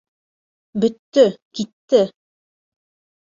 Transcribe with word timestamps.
Бөттө, 0.85 1.25
китте! 1.59 2.01